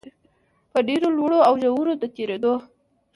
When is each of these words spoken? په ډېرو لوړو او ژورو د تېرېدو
په 0.71 0.79
ډېرو 0.87 1.07
لوړو 1.17 1.39
او 1.47 1.53
ژورو 1.63 1.93
د 2.01 2.03
تېرېدو 2.15 2.53